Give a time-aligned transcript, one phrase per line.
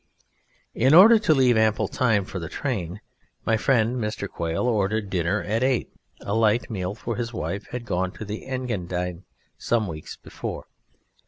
[0.73, 3.01] In order to leave ample time for the train,
[3.45, 4.27] my friend Mr.
[4.27, 8.47] Quail ordered dinner at eight a light meal, for his wife had gone to the
[8.47, 9.25] Engadine
[9.59, 10.65] some weeks before.